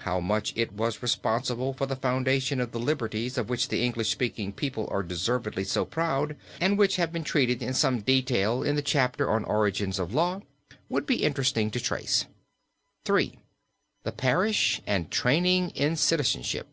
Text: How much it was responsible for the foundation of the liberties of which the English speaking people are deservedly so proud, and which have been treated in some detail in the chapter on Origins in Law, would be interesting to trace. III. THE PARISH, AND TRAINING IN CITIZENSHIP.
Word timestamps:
How 0.00 0.20
much 0.20 0.52
it 0.54 0.72
was 0.74 1.02
responsible 1.02 1.72
for 1.72 1.86
the 1.86 1.96
foundation 1.96 2.60
of 2.60 2.72
the 2.72 2.78
liberties 2.78 3.38
of 3.38 3.48
which 3.48 3.68
the 3.68 3.82
English 3.82 4.10
speaking 4.10 4.52
people 4.52 4.86
are 4.90 5.02
deservedly 5.02 5.64
so 5.64 5.86
proud, 5.86 6.36
and 6.60 6.76
which 6.76 6.96
have 6.96 7.10
been 7.10 7.24
treated 7.24 7.62
in 7.62 7.72
some 7.72 8.02
detail 8.02 8.62
in 8.62 8.76
the 8.76 8.82
chapter 8.82 9.30
on 9.30 9.44
Origins 9.44 9.98
in 9.98 10.12
Law, 10.12 10.42
would 10.90 11.06
be 11.06 11.22
interesting 11.22 11.70
to 11.70 11.80
trace. 11.80 12.26
III. 13.10 13.38
THE 14.02 14.12
PARISH, 14.12 14.82
AND 14.86 15.10
TRAINING 15.10 15.70
IN 15.70 15.96
CITIZENSHIP. 15.96 16.66